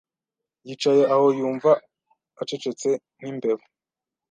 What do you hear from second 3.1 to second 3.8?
nkimbeba.